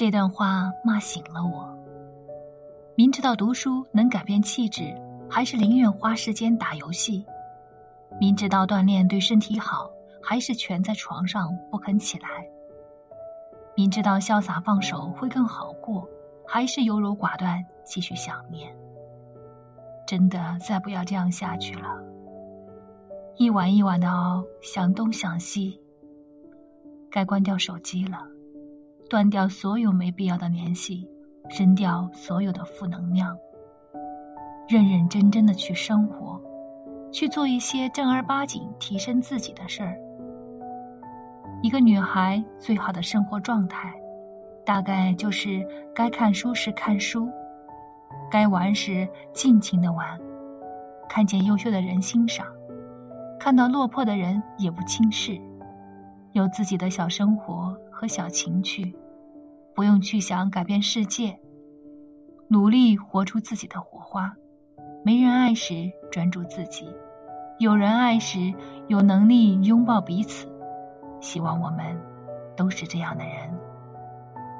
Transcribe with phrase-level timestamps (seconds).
[0.00, 1.68] 这段话骂醒了我。
[2.94, 4.94] 明知道读书能改变气质，
[5.28, 7.22] 还是宁愿花时间打游戏；
[8.18, 9.90] 明知道锻炼对身体好，
[10.22, 12.28] 还是蜷在床上不肯起来；
[13.76, 16.08] 明知道潇洒放手会更好过，
[16.46, 18.74] 还是优柔寡断继续想念。
[20.06, 22.02] 真的再不要这样下去了，
[23.36, 25.78] 一晚一晚的熬，想东想西。
[27.10, 28.26] 该关掉手机了。
[29.10, 31.04] 断掉所有没必要的联系，
[31.58, 33.36] 扔掉所有的负能量，
[34.68, 36.40] 认认真真的去生活，
[37.10, 39.98] 去做一些正儿八经提升自己的事儿。
[41.60, 43.92] 一个女孩最好的生活状态，
[44.64, 47.28] 大概就是该看书时看书，
[48.30, 50.16] 该玩时尽情的玩，
[51.08, 52.46] 看见优秀的人欣赏，
[53.40, 55.36] 看到落魄的人也不轻视，
[56.30, 58.96] 有自己的小生活和小情趣。
[59.74, 61.38] 不用去想改变世界，
[62.48, 64.34] 努力活出自己的火花。
[65.04, 66.86] 没人爱时专注自己，
[67.58, 68.52] 有人爱时
[68.88, 70.46] 有能力拥抱彼此。
[71.20, 71.96] 希望我们
[72.56, 73.50] 都是这样的人。